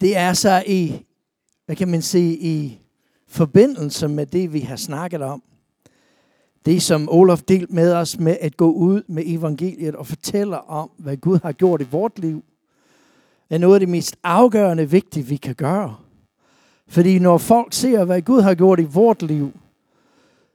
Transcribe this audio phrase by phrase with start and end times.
[0.00, 1.06] det er så i,
[1.66, 2.80] hvad kan man sige, i
[3.28, 5.42] forbindelse med det, vi har snakket om.
[6.64, 10.90] Det, som Olof delte med os med at gå ud med evangeliet og fortælle om,
[10.98, 12.44] hvad Gud har gjort i vort liv,
[13.50, 15.96] er noget af det mest afgørende vigtige, vi kan gøre.
[16.88, 19.52] Fordi når folk ser, hvad Gud har gjort i vort liv,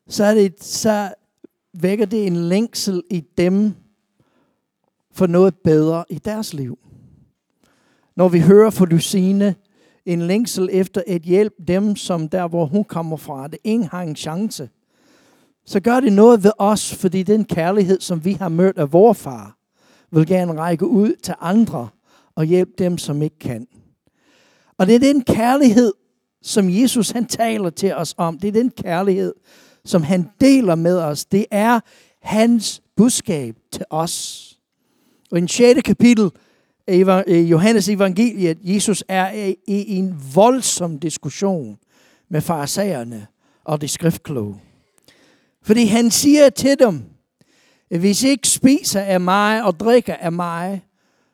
[0.08, 1.14] så, er det, så
[1.74, 3.74] vækker det en længsel i dem
[5.12, 6.80] for noget bedre i deres liv.
[8.16, 9.56] Når vi hører fra Lucine
[10.06, 14.02] en længsel efter at hjælpe dem, som der, hvor hun kommer fra, det ingen har
[14.02, 14.70] en chance,
[15.66, 19.14] så gør det noget ved os, fordi den kærlighed, som vi har mødt af vor
[19.14, 19.58] far,
[20.12, 21.88] vil gerne række ud til andre
[22.36, 23.68] og hjælpe dem, som ikke kan.
[24.78, 25.94] Og det er den kærlighed,
[26.42, 28.40] som Jesus han taler til os om.
[28.40, 29.34] Det er den kærlighed,
[29.86, 31.26] som han deler med os.
[31.26, 31.80] Det er
[32.22, 34.46] hans budskab til os.
[35.32, 35.82] Og i en 6.
[35.82, 36.32] kapitel
[36.88, 41.78] Øh, Johannes evangeliet, Jesus er i en voldsom diskussion
[42.30, 43.28] med farsagerne
[43.64, 44.62] og de skriftkloge.
[45.64, 47.04] Fordi han siger til dem,
[47.92, 50.86] at hvis I ikke spiser af mig og drikker af mig,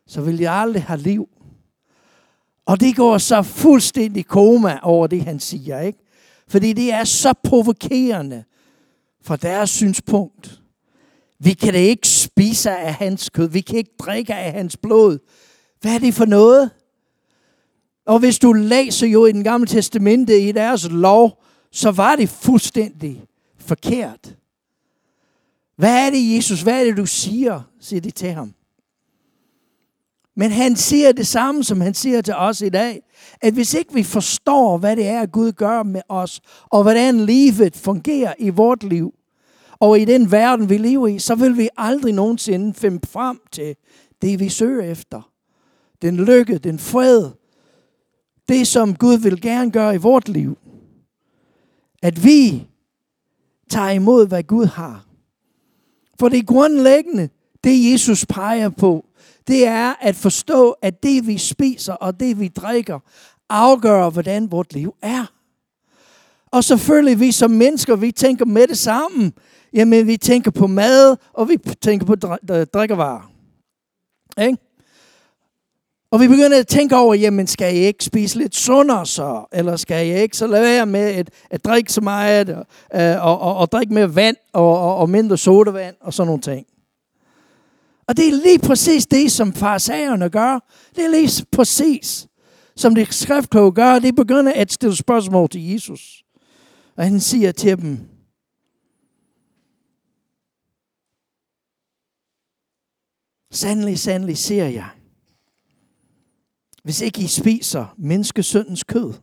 [0.08, 1.30] så vil jeg aldrig have liv.
[2.65, 5.80] Og det går så fuldstændig koma over det, han siger.
[5.80, 5.99] ikke?
[6.47, 8.43] Fordi det er så provokerende
[9.23, 10.61] fra deres synspunkt.
[11.39, 13.47] Vi kan da ikke spise af hans kød.
[13.47, 15.19] Vi kan ikke drikke af hans blod.
[15.81, 16.71] Hvad er det for noget?
[18.05, 22.29] Og hvis du læser jo i den gamle testamente i deres lov, så var det
[22.29, 23.23] fuldstændig
[23.57, 24.35] forkert.
[25.75, 26.61] Hvad er det, Jesus?
[26.61, 27.61] Hvad er det, du siger?
[27.79, 28.53] siger de til ham.
[30.35, 33.02] Men han siger det samme, som han siger til os i dag.
[33.41, 37.75] At hvis ikke vi forstår, hvad det er, Gud gør med os, og hvordan livet
[37.75, 39.13] fungerer i vort liv,
[39.81, 43.75] og i den verden, vi lever i, så vil vi aldrig nogensinde finde frem til
[44.21, 45.31] det, vi søger efter.
[46.01, 47.29] Den lykke, den fred,
[48.49, 50.57] det som Gud vil gerne gøre i vort liv.
[52.02, 52.67] At vi
[53.69, 55.05] tager imod, hvad Gud har.
[56.20, 57.30] For det grundlæggende,
[57.64, 59.05] det Jesus peger på,
[59.47, 62.99] det er at forstå, at det vi spiser og det vi drikker,
[63.49, 65.25] afgør, hvordan vort liv er.
[66.52, 69.31] Og selvfølgelig, vi som mennesker, vi tænker med det samme.
[69.73, 72.15] Jamen, vi tænker på mad, og vi tænker på
[72.65, 73.32] drikkevarer.
[74.42, 74.58] Ikke?
[76.11, 79.45] Og vi begynder at tænke over, jamen skal jeg ikke spise lidt sundere så?
[79.52, 82.65] Eller skal jeg ikke så lade være med at, at drikke så meget, og,
[82.95, 86.42] øh, og, og, og drikke mere vand, og, og, og mindre sodavand, og sådan nogle
[86.42, 86.65] ting.
[88.08, 90.70] Og det er lige præcis det, som farsagerne gør.
[90.95, 92.27] Det er lige præcis,
[92.76, 93.99] som det skriftkloge gør.
[93.99, 96.23] De begynder at stille spørgsmål til Jesus.
[96.98, 97.99] Og han siger til dem,
[103.52, 104.89] Sandelig, sandelig siger jeg,
[106.84, 109.14] hvis ikke I spiser menneskesøndens kød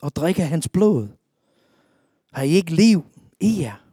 [0.00, 1.08] og drikker hans blod,
[2.32, 3.04] har I ikke liv
[3.40, 3.84] i jer.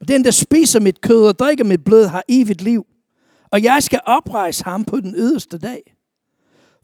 [0.00, 2.86] Og den, der spiser mit kød og drikker mit blod, har evigt liv.
[3.50, 5.96] Og jeg skal oprejse ham på den yderste dag.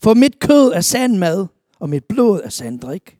[0.02, 1.46] For mit kød er sand mad,
[1.78, 3.18] og mit blod er sand drik.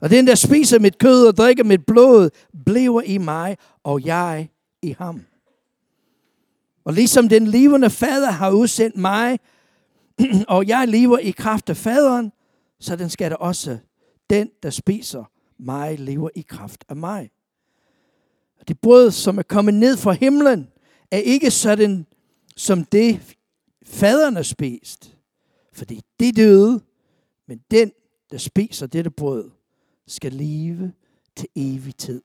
[0.00, 2.30] Og den, der spiser mit kød og drikker mit blod,
[2.66, 4.48] bliver i mig, og jeg
[4.82, 5.24] i ham.
[6.88, 9.38] Og ligesom den levende fader har udsendt mig,
[10.48, 12.32] og jeg lever i kraft af faderen,
[12.80, 13.78] så den skal der også
[14.30, 15.24] den, der spiser
[15.58, 17.30] mig, lever i kraft af mig.
[18.68, 20.68] Det brød, som er kommet ned fra himlen,
[21.10, 22.06] er ikke sådan
[22.56, 23.36] som det,
[23.86, 25.16] faderne spist.
[25.72, 26.80] Fordi det døde,
[27.48, 27.92] men den,
[28.30, 29.50] der spiser dette brød,
[30.06, 30.92] skal leve
[31.36, 32.22] til evig tid.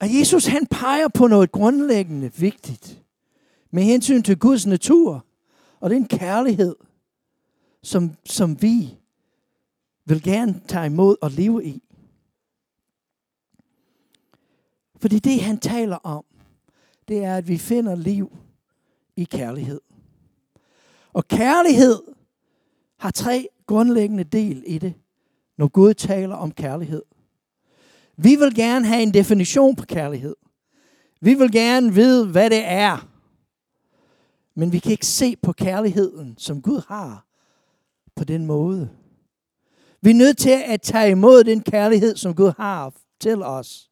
[0.00, 3.02] Og Jesus han peger på noget grundlæggende vigtigt
[3.70, 5.26] med hensyn til Guds natur
[5.80, 6.76] og den kærlighed,
[7.82, 8.94] som, som vi
[10.04, 11.82] vil gerne tage imod og leve i.
[15.00, 16.24] Fordi det, han taler om,
[17.08, 18.36] det er, at vi finder liv
[19.16, 19.80] i kærlighed.
[21.12, 22.02] Og kærlighed
[22.96, 24.94] har tre grundlæggende del i det,
[25.56, 27.02] når Gud taler om kærlighed.
[28.16, 30.36] Vi vil gerne have en definition på kærlighed.
[31.20, 33.08] Vi vil gerne vide, hvad det er.
[34.54, 37.26] Men vi kan ikke se på kærligheden, som Gud har,
[38.16, 38.90] på den måde.
[40.02, 43.90] Vi er nødt til at tage imod den kærlighed, som Gud har til os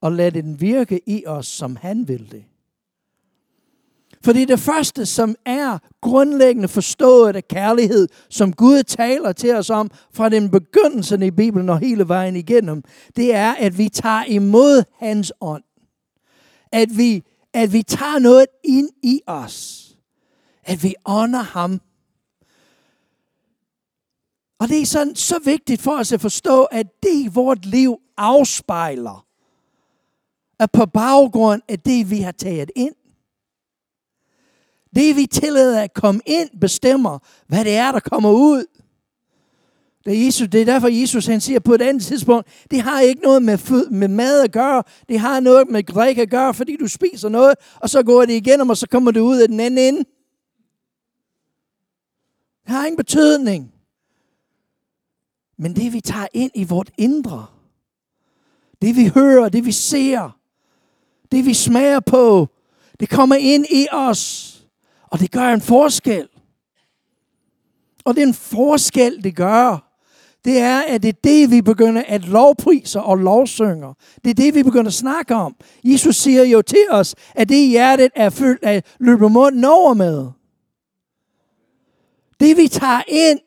[0.00, 2.44] og lade den virke i os, som han vil det.
[4.26, 9.90] Fordi det første, som er grundlæggende forstået af kærlighed, som Gud taler til os om
[10.12, 12.82] fra den begyndelse i Bibelen og hele vejen igennem,
[13.16, 15.62] det er, at vi tager imod hans ånd.
[16.72, 19.86] At vi, at vi tager noget ind i os.
[20.64, 21.80] At vi ånder ham
[24.58, 29.26] Og det er sådan så vigtigt for os at forstå, at det vort liv afspejler,
[30.58, 32.94] at på baggrund af det, vi har taget ind.
[34.96, 38.64] Det, vi tillader at komme ind, bestemmer, hvad det er, der kommer ud.
[40.04, 43.00] Det er, Jesus, det er derfor, Jesus han siger på et andet tidspunkt, det har
[43.00, 46.54] ikke noget med, fød, med mad at gøre, det har noget med drik at gøre,
[46.54, 49.48] fordi du spiser noget, og så går det igennem, og så kommer det ud af
[49.48, 49.98] den anden ende.
[52.64, 53.72] Det har ingen betydning.
[55.58, 57.46] Men det vi tager ind i vort indre,
[58.82, 60.38] det vi hører, det vi ser,
[61.32, 62.48] det vi smager på,
[63.00, 64.55] det kommer ind i os,
[65.10, 66.28] og det gør en forskel.
[68.04, 69.86] Og den forskel, det gør,
[70.46, 73.94] det er, at det er det, vi begynder at lovprise og lovsynger.
[74.24, 75.56] Det er det, vi begynder at snakke om.
[75.84, 80.26] Jesus siger jo til os, at det hjertet er fyldt af, løber munden over med.
[82.40, 83.40] Det, vi tager ind,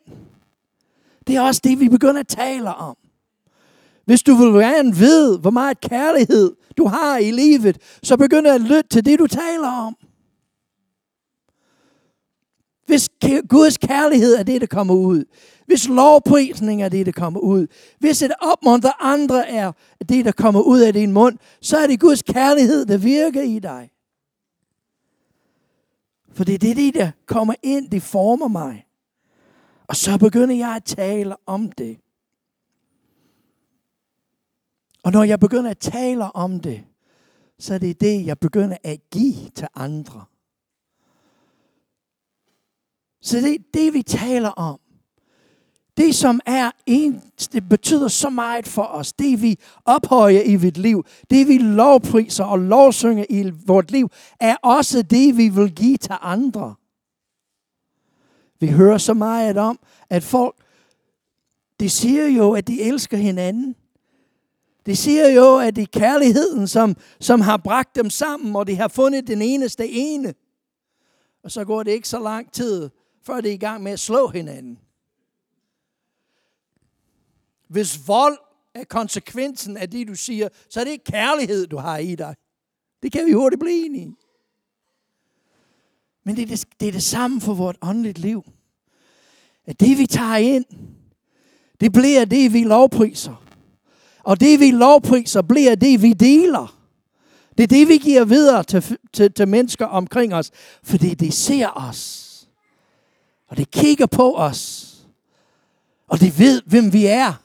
[1.26, 2.96] det er også det, vi begynder at tale om.
[4.04, 8.60] Hvis du vil gerne vide, hvor meget kærlighed du har i livet, så begynd at
[8.60, 9.96] lytte til det, du taler om.
[12.90, 13.08] Hvis
[13.48, 15.24] Guds kærlighed er det, der kommer ud.
[15.66, 17.66] Hvis lovprisning er det, der kommer ud.
[17.98, 19.72] Hvis et opmuntre andre er
[20.08, 23.58] det, der kommer ud af din mund, så er det Guds kærlighed, der virker i
[23.58, 23.90] dig.
[26.32, 28.86] For det er det, der kommer ind, det former mig.
[29.88, 31.98] Og så begynder jeg at tale om det.
[35.02, 36.84] Og når jeg begynder at tale om det,
[37.58, 40.24] så er det det, jeg begynder at give til andre.
[43.22, 44.80] Så det det, vi taler om.
[45.96, 47.22] Det, som er en,
[47.52, 49.12] det betyder så meget for os.
[49.12, 54.08] Det, vi ophøjer i vores liv, det, vi lovpriser og lovsynger i vores liv,
[54.40, 56.74] er også det, vi vil give til andre.
[58.60, 59.78] Vi hører så meget om,
[60.10, 60.54] at folk,
[61.80, 63.76] de siger jo, at de elsker hinanden.
[64.86, 68.76] De siger jo, at det er kærligheden, som, som har bragt dem sammen, og de
[68.76, 70.34] har fundet den eneste ene.
[71.44, 72.90] Og så går det ikke så lang tid,
[73.22, 74.78] før de er i gang med at slå hinanden.
[77.68, 78.38] Hvis vold
[78.74, 82.36] er konsekvensen af det, du siger, så er det ikke kærlighed, du har i dig.
[83.02, 84.14] Det kan vi hurtigt blive enige i.
[86.24, 88.44] Men det er det, det er det samme for vores åndeligt liv.
[89.66, 90.64] At det, vi tager ind,
[91.80, 93.44] det bliver det, vi lovpriser.
[94.18, 96.80] Og det, vi lovpriser, bliver det, vi deler.
[97.58, 100.50] Det er det, vi giver videre til, til, til mennesker omkring os,
[100.82, 102.29] fordi de ser os.
[103.50, 104.86] Og det kigger på os.
[106.06, 107.42] Og det ved, hvem vi er.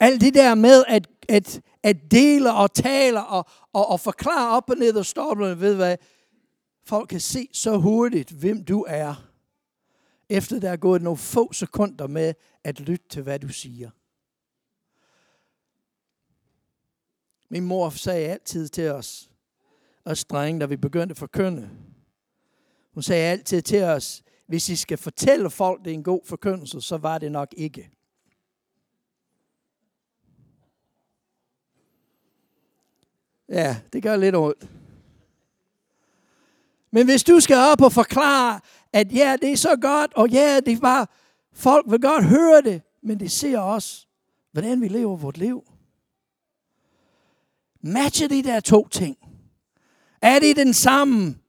[0.00, 4.70] Alt det der med at, at, at dele og tale og, og, og forklare op
[4.70, 5.96] og ned og stoppe, ved hvad,
[6.84, 9.30] folk kan se så hurtigt, hvem du er,
[10.28, 12.34] efter der er gået nogle få sekunder med
[12.64, 13.90] at lytte til, hvad du siger.
[17.50, 19.30] Min mor sagde altid til os,
[20.04, 21.70] os drenge, da vi begyndte at forkynde,
[22.94, 26.80] hun sagde altid til os, hvis I skal fortælle folk, det er en god forkyndelse,
[26.80, 27.90] så var det nok ikke.
[33.48, 34.68] Ja, det gør lidt ondt.
[36.90, 38.60] Men hvis du skal op og forklare,
[38.92, 41.06] at ja, det er så godt, og ja, det er bare,
[41.52, 44.06] folk vil godt høre det, men det ser også,
[44.52, 45.64] hvordan vi lever vort liv.
[47.80, 49.16] Matcher de der to ting?
[50.22, 51.39] Er det den samme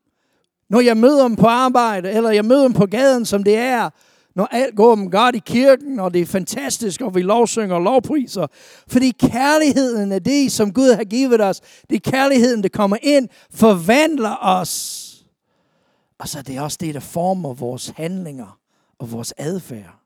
[0.72, 3.90] når jeg møder dem på arbejde, eller jeg møder dem på gaden, som det er,
[4.36, 7.82] når alt går dem godt i kirken, og det er fantastisk, og vi lovsynger og
[7.82, 8.48] lovpriser.
[8.88, 11.62] Fordi kærligheden er det, som Gud har givet os.
[11.90, 15.08] Det er kærligheden, der kommer ind, forvandler os.
[16.20, 18.60] Og så er det også det, der former vores handlinger
[19.00, 20.00] og vores adfærd.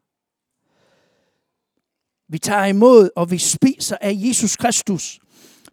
[2.30, 5.20] Vi tager imod, og vi spiser af Jesus Kristus.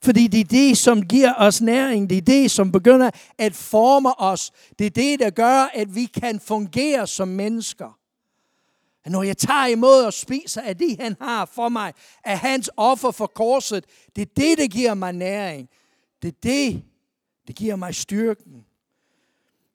[0.04, 2.10] Fordi det er det, som giver os næring.
[2.10, 4.52] Det er det, som begynder at forme os.
[4.78, 7.98] Det er det, der gør, at vi kan fungere som mennesker.
[9.06, 11.92] Når jeg tager imod og spiser af det, han har for mig,
[12.24, 13.84] af hans offer for korset,
[14.16, 15.68] det er det, der giver mig næring.
[16.22, 16.82] Det er det,
[17.46, 18.64] der giver mig styrken.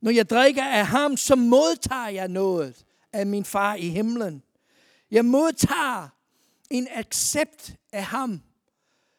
[0.01, 4.43] Når jeg drikker af ham, så modtager jeg noget af min far i himlen.
[5.12, 6.07] Jeg modtager
[6.69, 8.41] en accept af ham.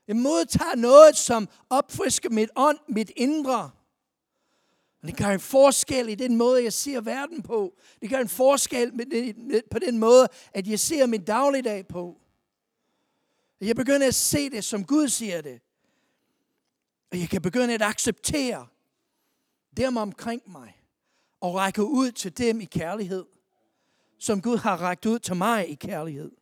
[0.09, 3.71] Jeg modtager noget, som opfrisker mit ånd, mit indre.
[5.03, 7.77] Og det gør en forskel i den måde, jeg ser verden på.
[8.01, 8.93] Det gør en forskel
[9.71, 12.21] på den måde, at jeg ser min dagligdag på.
[13.61, 15.61] Jeg begynder at se det, som Gud siger det.
[17.11, 18.67] Og jeg kan begynde at acceptere
[19.77, 20.75] dem omkring mig.
[21.41, 23.25] Og række ud til dem i kærlighed.
[24.21, 26.33] som Gud har rækket ud til mig i kærlighed.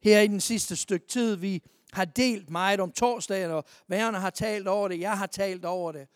[0.00, 1.62] Her i den sidste stykke tid, vi
[1.94, 5.92] har delt meget om torsdagen, og værerne har talt over det, jeg har talt over
[5.92, 6.08] det.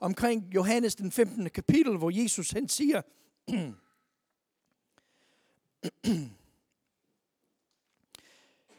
[0.00, 1.50] Omkring Johannes den 15.
[1.50, 3.02] kapitel, hvor Jesus han siger,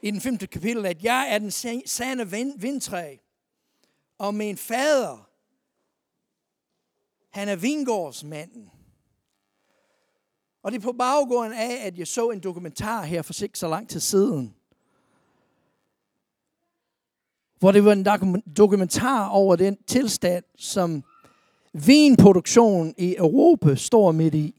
[0.02, 0.38] i den 5.
[0.38, 1.52] kapitel, at jeg er den
[1.86, 3.18] sande vindtræ,
[4.18, 5.30] og min fader,
[7.30, 8.72] han er vingårdsmanden.
[10.64, 13.68] Og det er på baggrunden af, at jeg så en dokumentar her for ikke så
[13.68, 14.55] lang tid siden,
[17.66, 21.04] hvor det var en dokumentar over den tilstand, som
[21.74, 24.56] vinproduktionen i Europa står midt i.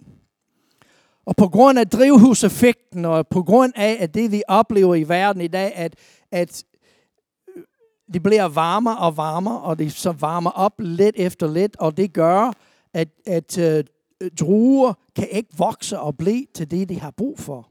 [1.26, 5.42] Og på grund af drivhuseffekten, og på grund af, at det vi oplever i verden
[5.42, 5.94] i dag, at,
[6.30, 6.64] at
[7.56, 7.62] øh,
[8.14, 12.12] det bliver varmere og varmere, og det så varmer op lidt efter lidt, og det
[12.12, 12.52] gør,
[12.94, 17.68] at, at uh, druer kan ikke vokse og blive til det, de har brug for.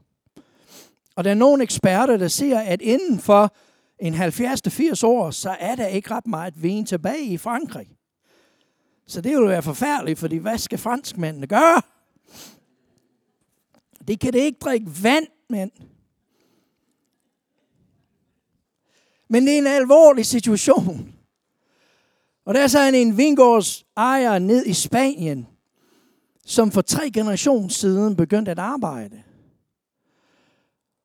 [1.16, 3.52] Og der er nogle eksperter, der siger, at inden for
[3.98, 7.88] en 70-80 år, så er der ikke ret meget vin tilbage i Frankrig.
[9.06, 11.82] Så det vil være forfærdeligt, fordi hvad skal franskmændene gøre?
[14.08, 15.70] Det kan det ikke drikke vand, mand.
[19.28, 21.14] Men det er en alvorlig situation.
[22.44, 25.46] Og der er så en vingårds ejer ned i Spanien,
[26.46, 29.22] som for tre generationer siden begyndte at arbejde.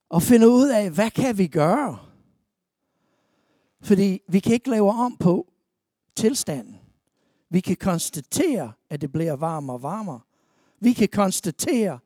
[0.10, 2.11] Og finde ud af, hvad kan vi gøre?
[3.84, 5.48] Fordi vi kan ikke lave om på
[6.16, 6.76] tilstanden.
[7.50, 10.20] Vi kan konstatere, at det bliver varmere og varmere.
[10.80, 12.00] Vi kan konstatere,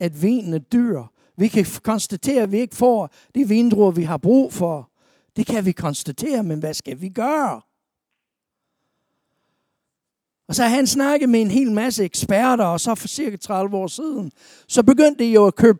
[0.00, 1.02] at vinen er dyr.
[1.36, 4.90] Vi kan konstatere, at vi ikke får de vindruer, vi har brug for.
[5.36, 7.60] Det kan vi konstatere, men hvad skal vi gøre?
[10.48, 13.76] Og så har han snakket med en hel masse eksperter, og så for cirka 30
[13.76, 14.32] år siden,
[14.68, 15.78] så begyndte de jo at købe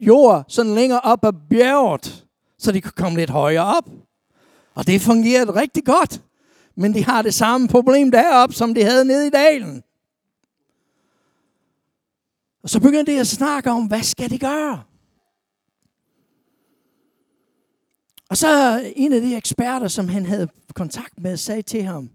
[0.00, 2.26] jord sådan længere op ad bjerget,
[2.58, 3.90] så de kunne komme lidt højere op.
[4.74, 6.22] Og det fungerede rigtig godt.
[6.74, 9.82] Men de har det samme problem deroppe, som de havde nede i dalen.
[12.62, 14.82] Og så begyndte de at snakke om, hvad skal de gøre?
[18.28, 22.10] Og så en af de eksperter, som han havde kontakt med, sagde til ham,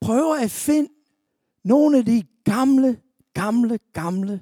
[0.00, 0.88] prøv at finde
[1.64, 3.00] nogle af de gamle,
[3.34, 4.40] gamle, gamle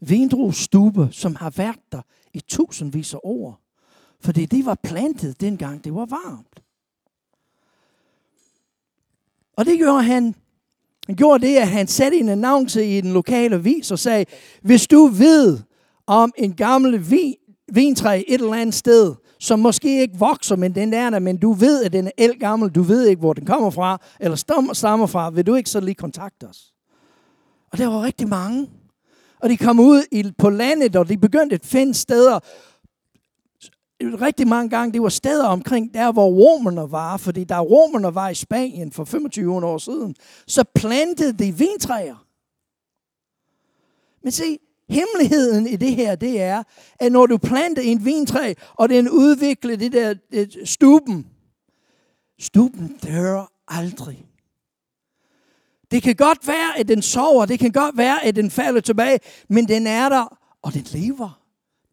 [0.00, 2.02] vindruestuber, som har været der
[2.34, 3.65] i tusindvis af år.
[4.20, 6.62] Fordi de var plantet dengang det var varmt.
[9.56, 10.34] Og det gjorde han.
[11.06, 14.24] Han gjorde det, at han satte en annonce i den lokale avis og sagde,
[14.62, 15.58] hvis du ved
[16.06, 17.34] om en gammel vin,
[17.72, 21.52] vintræ et eller andet sted, som måske ikke vokser, men den er der, men du
[21.52, 24.36] ved, at den er el gammel, du ved ikke, hvor den kommer fra, eller
[24.72, 26.72] stammer fra, vil du ikke så lige kontakte os?
[27.72, 28.70] Og der var rigtig mange.
[29.40, 32.38] Og de kom ud på landet, og de begyndte at finde steder,
[34.00, 38.28] rigtig mange gange, det var steder omkring der, hvor romerne var, fordi der romerne var
[38.28, 40.14] i Spanien for 25 år siden,
[40.46, 42.26] så plantede de vintræer.
[44.22, 46.62] Men se, hemmeligheden i det her, det er,
[47.00, 51.26] at når du planter en vintræ, og den udvikler det der det, stuben,
[52.38, 54.26] stuben dør aldrig.
[55.90, 59.18] Det kan godt være, at den sover, det kan godt være, at den falder tilbage,
[59.48, 61.40] men den er der, og den lever.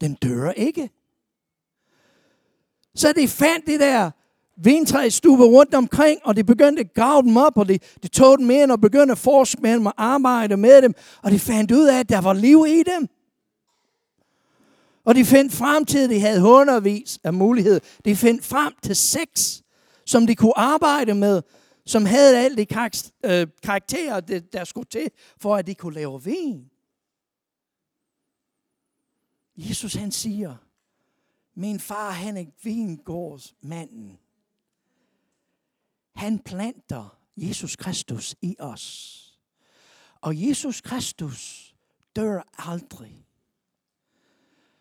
[0.02, 0.90] Den dør ikke.
[2.96, 4.12] Så de fandt det der
[4.58, 8.50] vintræstuber rundt omkring, og de begyndte at grave dem op, og de, de tog dem
[8.50, 11.88] ind og begyndte at forske med dem og arbejde med dem, og de fandt ud
[11.88, 13.08] af, at der var liv i dem.
[15.06, 17.80] Og de fandt frem til, at de havde hundredvis af muligheder.
[18.06, 19.64] De fandt frem til seks,
[20.06, 21.42] som de kunne arbejde med,
[21.86, 22.68] som havde alle de
[23.26, 24.20] øh, karakterer,
[24.54, 26.70] der skulle til, for at de kunne lave vin.
[29.58, 30.56] Jesus han siger,
[31.56, 34.20] min far, han er vingårdsmanden.
[36.16, 39.20] Han planter Jesus Kristus i os.
[40.22, 41.76] Og Jesus Kristus
[42.16, 43.26] dør aldrig.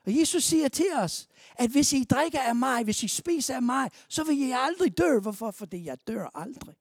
[0.06, 3.62] Og Jesus siger til os, at hvis I drikker af mig, hvis I spiser af
[3.62, 5.18] mig, så vil I aldrig dø.
[5.18, 5.50] Hvorfor?
[5.50, 6.76] Fordi jeg dør aldrig.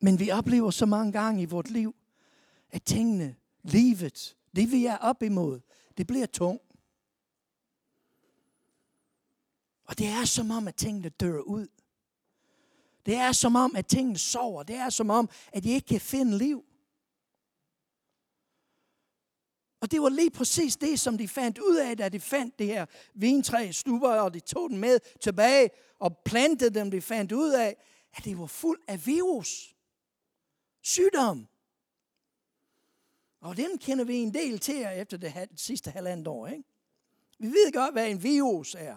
[0.00, 1.94] Men vi oplever så mange gange i vort liv,
[2.70, 5.60] at tingene, livet, det vi er op imod,
[5.96, 6.71] det bliver tungt.
[9.84, 11.66] Og det er som om, at tingene dør ud.
[13.06, 14.62] Det er som om, at tingene sover.
[14.62, 16.64] Det er som om, at de ikke kan finde liv.
[19.80, 22.66] Og det var lige præcis det, som de fandt ud af, da de fandt det
[22.66, 26.90] her vintræ stuber, og de tog den med tilbage og plantede dem.
[26.90, 27.76] De fandt ud af,
[28.14, 29.76] at det var fuld af virus.
[30.82, 31.48] Sygdom.
[33.40, 36.46] Og dem kender vi en del til efter det sidste halvandet år.
[36.46, 36.64] Ikke?
[37.38, 38.96] Vi ved godt, hvad en virus er.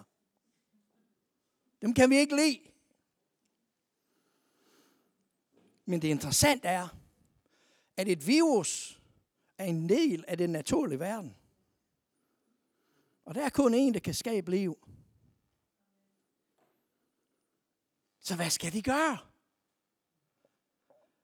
[1.85, 2.59] Dem kan vi ikke lide.
[5.85, 6.87] Men det interessante er,
[7.97, 9.01] at et virus
[9.57, 11.35] er en del af den naturlige verden.
[13.25, 14.77] Og der er kun en, der kan skabe liv.
[18.19, 19.17] Så hvad skal de gøre?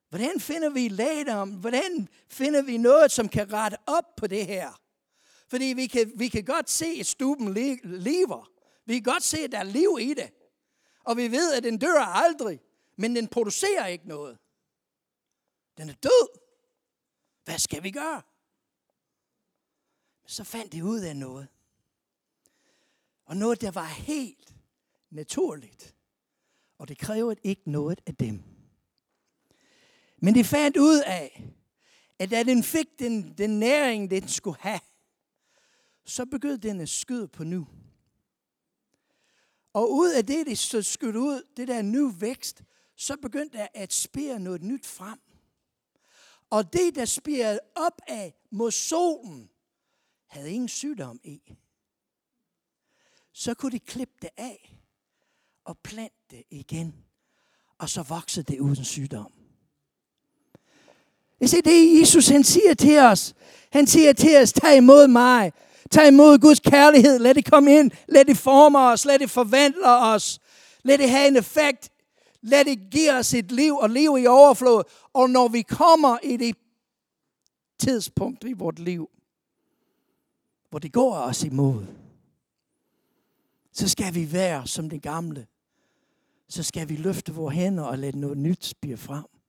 [0.09, 1.49] Hvordan finder vi lægedom?
[1.49, 4.81] Hvordan finder vi noget, som kan rette op på det her?
[5.47, 7.53] Fordi vi kan, vi kan godt se, at stuben
[7.83, 8.51] lever.
[8.85, 10.33] Vi kan godt se, at der er liv i det.
[11.03, 12.61] Og vi ved, at den dør aldrig.
[12.95, 14.37] Men den producerer ikke noget.
[15.77, 16.39] Den er død.
[17.45, 18.21] Hvad skal vi gøre?
[20.25, 21.47] Så fandt de ud af noget.
[23.25, 24.55] Og noget, der var helt
[25.09, 25.95] naturligt.
[26.77, 28.43] Og det krævede ikke noget af dem.
[30.17, 31.53] Men de fandt ud af,
[32.19, 34.79] at da den fik den, den næring, den skulle have,
[36.05, 37.67] så begyndte den at skyde på nu.
[39.73, 42.63] Og ud af det, det så skød ud, det der nye vækst,
[42.95, 45.19] så begyndte der at spire noget nyt frem.
[46.49, 49.49] Og det, der spirede op af mod solen,
[50.27, 51.41] havde ingen sygdom i.
[53.33, 54.77] Så kunne de klippe det af
[55.65, 56.95] og plante det igen.
[57.77, 59.33] Og så voksede det uden sygdom.
[61.41, 63.35] I siger, det er Jesus, han siger til os.
[63.71, 65.53] Han siger til os, tag imod mig.
[65.91, 67.19] Tag imod Guds kærlighed.
[67.19, 67.91] Lad det komme ind.
[68.07, 69.05] Lad det forme os.
[69.05, 70.39] Lad det forvandle os.
[70.83, 71.91] Lad det have en effekt.
[72.41, 74.83] Lad det give os et liv og liv i overflod.
[75.13, 76.55] Og når vi kommer i det
[77.79, 79.09] tidspunkt i vores liv,
[80.69, 81.85] hvor det går os imod,
[83.73, 85.47] så skal vi være som det gamle.
[86.49, 89.40] Så skal vi løfte vores hænder og lade noget nyt spire frem.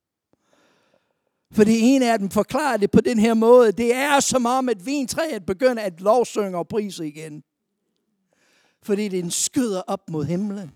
[1.52, 3.72] Fordi en af dem forklarer det på den her måde.
[3.72, 7.42] Det er som om, at vintræet begynder at lovsynge og prise igen.
[8.82, 10.70] Fordi den skyder op mod himlen.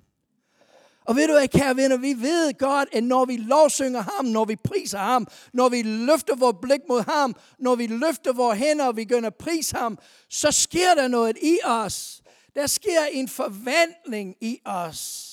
[1.05, 4.45] Og ved du hvad, kære venner, vi ved godt, at når vi lovsynger ham, når
[4.45, 8.87] vi priser ham, når vi løfter vores blik mod ham, når vi løfter vores hænder
[8.87, 12.23] og vi begynder at prise ham, så sker der noget i os.
[12.55, 15.33] Der sker en forvandling i os.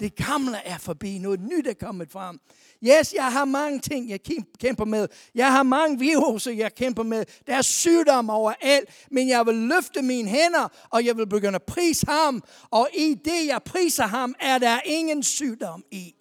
[0.00, 2.40] Det gamle er forbi, noget nyt er kommet frem.
[2.82, 4.20] Yes, jeg har mange ting, jeg
[4.58, 5.08] kæmper med.
[5.34, 7.24] Jeg har mange viruser, jeg kæmper med.
[7.46, 11.62] Der er sygdom overalt, men jeg vil løfte mine hænder, og jeg vil begynde at
[11.62, 12.44] prise ham.
[12.70, 16.14] Og i det, jeg priser ham, er der ingen sygdom i.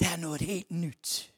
[0.00, 1.32] Der er noget helt nyt.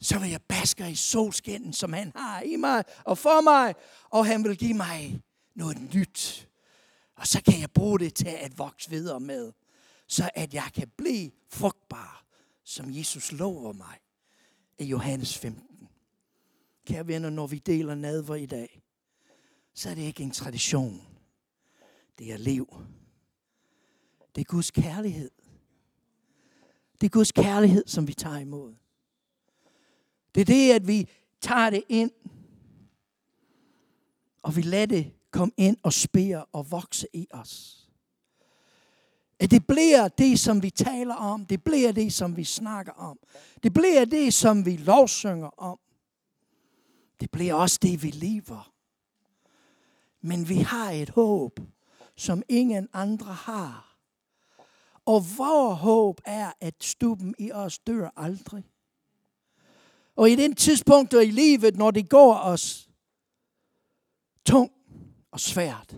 [0.00, 3.74] Så vil jeg baske i solskinnen, som han har i mig og for mig,
[4.10, 5.20] og han vil give mig
[5.54, 6.48] noget nyt.
[7.16, 9.52] Og så kan jeg bruge det til at vokse videre med,
[10.08, 12.21] så at jeg kan blive frugtbar
[12.64, 13.98] som Jesus lover mig
[14.78, 15.88] i Johannes 15.
[16.86, 18.82] Kære venner, når vi deler nadver i dag,
[19.74, 21.06] så er det ikke en tradition.
[22.18, 22.76] Det er liv.
[24.34, 25.30] Det er Guds kærlighed.
[27.00, 28.74] Det er Guds kærlighed, som vi tager imod.
[30.34, 31.08] Det er det, at vi
[31.40, 32.10] tager det ind,
[34.42, 37.81] og vi lader det komme ind og spire og vokse i os.
[39.42, 41.46] At det bliver det, som vi taler om.
[41.46, 43.18] Det bliver det, som vi snakker om.
[43.62, 45.78] Det bliver det, som vi lovsynger om.
[47.20, 48.72] Det bliver også det, vi lever.
[50.20, 51.60] Men vi har et håb,
[52.16, 53.96] som ingen andre har.
[55.06, 58.64] Og vores håb er, at stuben i os dør aldrig.
[60.16, 62.90] Og i den tidspunkt i livet, når det går os
[64.44, 64.74] tungt
[65.30, 65.96] og svært,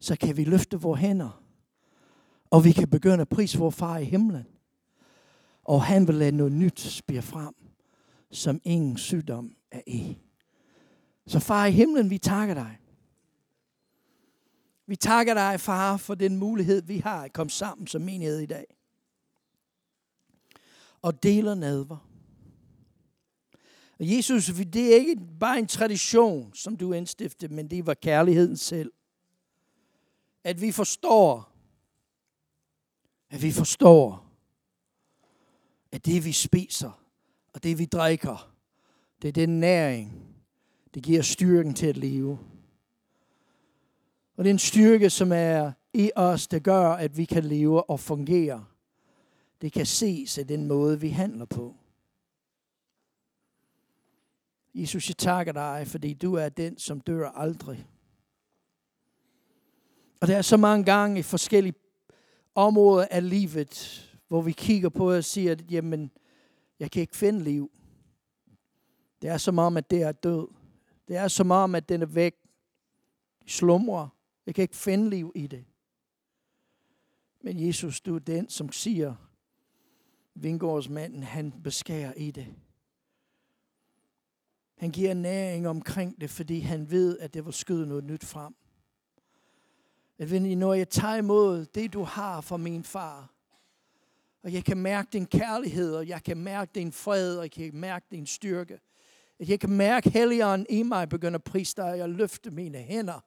[0.00, 1.41] så kan vi løfte vores hænder
[2.52, 4.46] og vi kan begynde at prise vores far i himlen.
[5.64, 7.54] Og han vil lade noget nyt spire frem,
[8.30, 10.18] som ingen sygdom er i.
[11.26, 12.78] Så far i himlen, vi takker dig.
[14.86, 18.46] Vi takker dig, far, for den mulighed, vi har at komme sammen som menighed i
[18.46, 18.64] dag.
[21.02, 22.08] Og deler nadver.
[23.98, 28.56] Og Jesus, det er ikke bare en tradition, som du indstiftede, men det var kærligheden
[28.56, 28.92] selv.
[30.44, 31.51] At vi forstår,
[33.32, 34.26] at vi forstår,
[35.92, 37.02] at det vi spiser,
[37.52, 38.52] og det vi drikker,
[39.22, 40.34] det er den næring,
[40.94, 42.38] det giver styrken til at leve.
[44.36, 47.90] Og det er en styrke, som er i os, der gør, at vi kan leve
[47.90, 48.64] og fungere.
[49.60, 51.76] Det kan ses af den måde, vi handler på.
[54.74, 57.86] Jesus, jeg takker dig, fordi du er den, som dør aldrig.
[60.20, 61.81] Og der er så mange gange i forskellige
[62.54, 66.10] områder af livet, hvor vi kigger på og siger, at jamen,
[66.78, 67.70] jeg kan ikke finde liv.
[69.22, 70.48] Det er som om, at det er død.
[71.08, 72.34] Det er som om, at den er væk.
[73.46, 74.08] Slumrer.
[74.46, 75.64] Jeg kan ikke finde liv i det.
[77.40, 79.14] Men Jesus, du er den, som siger,
[80.34, 82.46] vingårdsmanden, han beskærer i det.
[84.78, 88.54] Han giver næring omkring det, fordi han ved, at det vil skyde noget nyt frem.
[90.18, 93.32] At når jeg tager imod det, du har fra min far,
[94.42, 97.70] og jeg kan mærke din kærlighed, og jeg kan mærke din fred, og jeg kan
[97.74, 98.80] mærke din styrke.
[99.38, 102.78] At jeg kan mærke Helligånden i mig begynder at prise dig, og jeg løfter mine
[102.78, 103.20] hænder.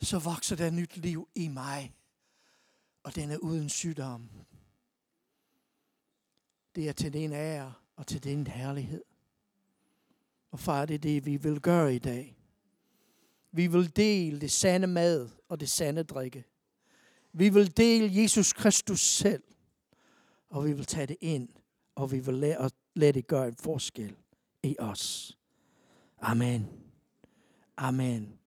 [0.00, 1.94] Så vokser der nyt liv i mig.
[3.02, 4.30] Og den er uden sygdom.
[6.74, 9.04] Det er til din ære og til din herlighed.
[10.50, 12.36] Og far, det er det, vi vil gøre i dag.
[13.52, 16.44] Vi vil dele det sande mad og det sande drikke.
[17.32, 19.42] Vi vil dele Jesus Kristus selv.
[20.50, 21.48] Og vi vil tage det ind.
[21.94, 24.16] Og vi vil lade, lade det gøre en forskel
[24.62, 25.38] i os.
[26.20, 26.68] Amen.
[27.76, 28.38] Amen.